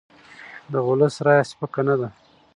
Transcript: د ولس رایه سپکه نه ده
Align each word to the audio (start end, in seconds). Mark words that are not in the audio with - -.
د 0.71 0.73
ولس 0.87 1.15
رایه 1.25 1.43
سپکه 1.49 1.81
نه 1.87 1.95
ده 1.99 2.07